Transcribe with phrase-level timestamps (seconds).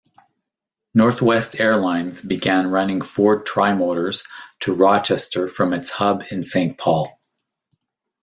[0.95, 4.23] Northwest Airlines began running Ford Trimotors
[4.61, 7.15] to Rochester from its hub in Saint Paul.